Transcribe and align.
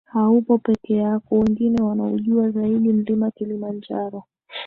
Haupo 0.05 0.57
pekee 0.57 0.95
yako 0.97 1.39
Wengi 1.39 1.81
wanaujua 1.81 2.49
zaidi 2.51 2.93
Mlima 2.93 3.31
Kilimanjaro 3.31 4.23